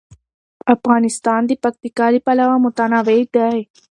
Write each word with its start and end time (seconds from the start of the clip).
افغانستان 0.75 1.41
د 1.47 1.51
پکتیکا 1.63 2.05
له 2.13 2.19
پلوه 2.25 2.55
متنوع 2.63 3.21
دی. 3.35 3.59